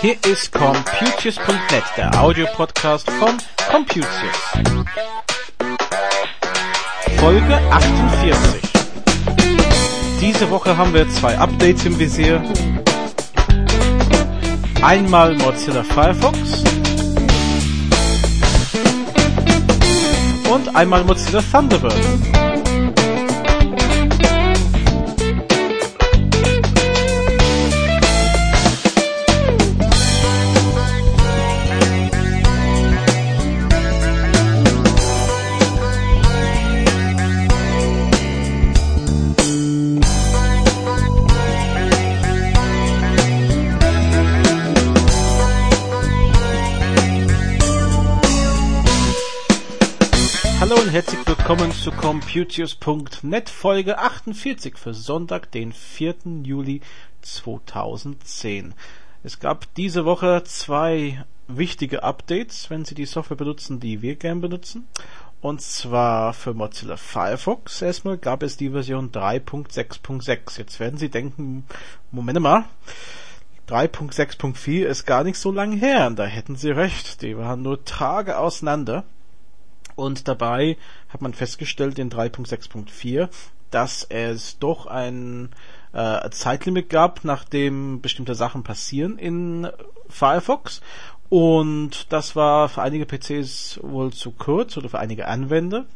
[0.00, 3.38] Hier ist Computius.net, der Audiopodcast von
[3.70, 4.06] Computius.
[7.18, 8.62] Folge 48.
[10.20, 12.42] Diese Woche haben wir zwei Updates im Visier.
[14.82, 16.64] Einmal Mozilla Firefox
[20.74, 22.41] einmal Mozilla Thunderbird.
[50.62, 56.14] Hallo und herzlich willkommen zu Computius.net Folge 48 für Sonntag, den 4.
[56.44, 56.82] Juli
[57.20, 58.72] 2010.
[59.24, 64.40] Es gab diese Woche zwei wichtige Updates, wenn Sie die Software benutzen, die wir gern
[64.40, 64.86] benutzen.
[65.40, 70.58] Und zwar für Mozilla Firefox erstmal gab es die Version 3.6.6.
[70.58, 71.66] Jetzt werden Sie denken,
[72.12, 72.66] Moment mal,
[73.68, 76.06] 3.6.4 ist gar nicht so lang her.
[76.06, 77.20] Und da hätten Sie recht.
[77.22, 79.02] Die waren nur Tage auseinander.
[80.02, 80.76] Und dabei
[81.10, 83.28] hat man festgestellt in 3.6.4,
[83.70, 85.50] dass es doch ein
[85.92, 89.68] äh, Zeitlimit gab, nachdem bestimmte Sachen passieren in
[90.08, 90.80] Firefox.
[91.28, 95.86] Und das war für einige PCs wohl zu kurz oder für einige Anwender.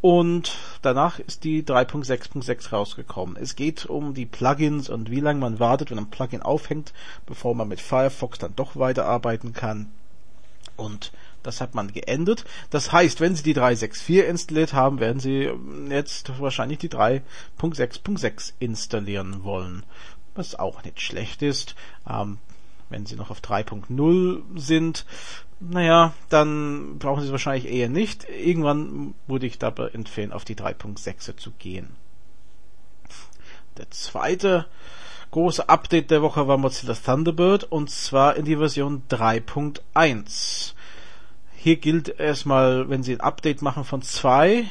[0.00, 3.36] Und danach ist die 3.6.6 rausgekommen.
[3.36, 6.92] Es geht um die Plugins und wie lange man wartet, wenn ein Plugin aufhängt,
[7.26, 9.90] bevor man mit Firefox dann doch weiterarbeiten kann.
[10.76, 11.10] Und
[11.42, 12.44] das hat man geändert.
[12.70, 15.50] Das heißt, wenn Sie die 364 installiert haben, werden Sie
[15.88, 19.84] jetzt wahrscheinlich die 3.6.6 installieren wollen.
[20.34, 21.74] Was auch nicht schlecht ist.
[22.08, 22.38] Ähm,
[22.88, 25.06] wenn Sie noch auf 3.0 sind,
[25.60, 28.26] naja, dann brauchen Sie es wahrscheinlich eher nicht.
[28.28, 31.90] Irgendwann würde ich dabei empfehlen, auf die 3.6 zu gehen.
[33.76, 34.66] Der zweite
[35.30, 40.74] große Update der Woche war Mozilla Thunderbird und zwar in die Version 3.1.
[41.62, 44.64] Hier gilt erstmal, wenn Sie ein Update machen von zwei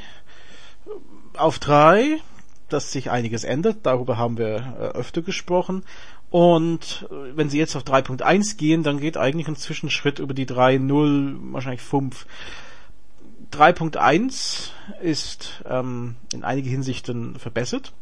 [1.38, 2.20] auf drei,
[2.68, 3.78] dass sich einiges ändert.
[3.84, 5.84] Darüber haben wir äh, öfter gesprochen.
[6.32, 10.48] Und äh, wenn Sie jetzt auf 3.1 gehen, dann geht eigentlich ein Zwischenschritt über die
[10.48, 12.26] 3.0, wahrscheinlich 5.
[13.54, 17.94] 3.1 ist ähm, in einigen Hinsichten verbessert.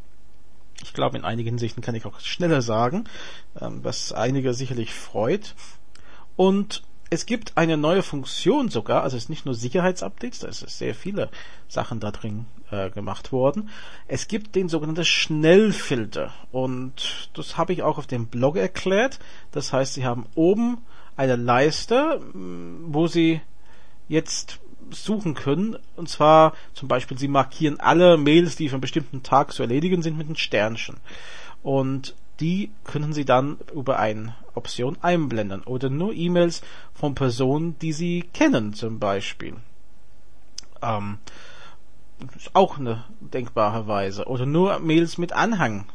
[0.82, 3.04] Ich glaube, in einigen Hinsichten kann ich auch schneller sagen,
[3.60, 5.56] ähm, was einige sicherlich freut.
[6.38, 10.60] Und es gibt eine neue Funktion sogar, also es ist nicht nur Sicherheitsupdates, da ist
[10.60, 11.30] sehr viele
[11.68, 13.70] Sachen da drin äh, gemacht worden.
[14.08, 19.20] Es gibt den sogenannten Schnellfilter und das habe ich auch auf dem Blog erklärt.
[19.52, 20.80] Das heißt, Sie haben oben
[21.16, 23.42] eine Leiste, wo Sie
[24.08, 24.60] jetzt
[24.92, 25.78] suchen können.
[25.96, 30.02] Und zwar zum Beispiel, Sie markieren alle Mails, die für einen bestimmten Tag zu erledigen
[30.02, 30.98] sind, mit einem Sternchen.
[31.64, 36.62] Und die können Sie dann über eine Option einblenden oder nur E-Mails
[36.94, 39.56] von Personen, die Sie kennen zum Beispiel.
[40.82, 41.20] Ähm,
[42.36, 44.26] ist auch eine denkbare Weise.
[44.26, 45.86] Oder nur Mails mit Anhang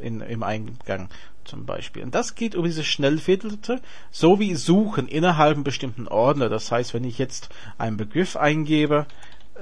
[0.00, 1.08] in, im Eingang
[1.44, 2.02] zum Beispiel.
[2.02, 3.80] Und das geht über diese Schnellfilter,
[4.10, 6.48] so wie Suchen innerhalb einem bestimmten Ordner.
[6.48, 9.06] Das heißt, wenn ich jetzt einen Begriff eingebe,
[9.54, 9.60] äh,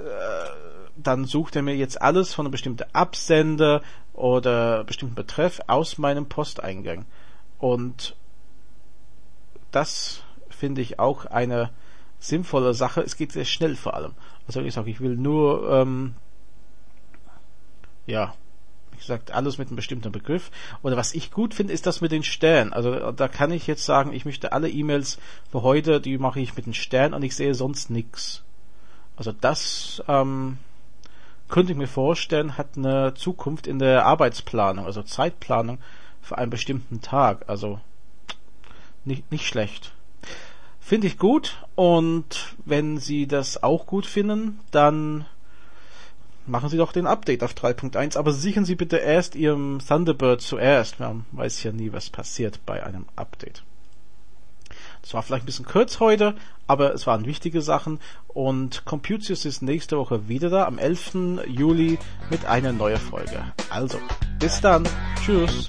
[0.97, 3.82] dann sucht er mir jetzt alles von einem bestimmten Absender
[4.12, 7.05] oder bestimmten Betreff aus meinem Posteingang.
[7.59, 8.16] Und
[9.75, 11.71] das finde ich auch eine
[12.19, 13.03] sinnvolle Sache.
[13.03, 14.12] Es geht sehr schnell vor allem.
[14.47, 16.15] Also ich sage, ich will nur, ähm,
[18.07, 18.35] ja,
[18.93, 20.51] wie gesagt, alles mit einem bestimmten Begriff.
[20.83, 22.73] Oder was ich gut finde, ist das mit den Sternen.
[22.73, 25.19] Also da kann ich jetzt sagen, ich möchte alle E-Mails
[25.51, 28.43] für heute, die mache ich mit den Sternen und ich sehe sonst nichts.
[29.17, 30.59] Also das ähm,
[31.49, 35.79] könnte ich mir vorstellen, hat eine Zukunft in der Arbeitsplanung, also Zeitplanung
[36.20, 37.49] für einen bestimmten Tag.
[37.49, 37.81] Also
[39.05, 39.93] nicht, nicht schlecht.
[40.81, 45.25] Finde ich gut und wenn Sie das auch gut finden, dann
[46.47, 51.01] machen Sie doch den Update auf 3.1, aber sichern Sie bitte erst Ihrem Thunderbird zuerst.
[51.01, 53.62] Man weiß ja nie, was passiert bei einem Update.
[55.03, 56.35] Das war vielleicht ein bisschen kurz heute,
[56.67, 61.45] aber es waren wichtige Sachen und Computius ist nächste Woche wieder da, am 11.
[61.47, 61.99] Juli
[62.31, 63.53] mit einer neuen Folge.
[63.69, 63.99] Also,
[64.39, 64.89] bis dann.
[65.23, 65.69] Tschüss.